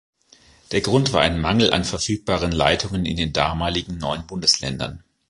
[0.71, 5.03] Der Grund war ein Mangel an verfügbaren Leitungen in den damaligen neuen Bundesländern.